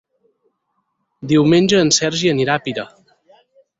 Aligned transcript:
Diumenge 1.33 1.81
en 1.83 1.93
Sergi 1.99 2.33
anirà 2.33 2.57
a 2.61 2.65
Pira. 2.69 2.87